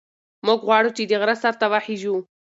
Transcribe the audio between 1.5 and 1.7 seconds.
ته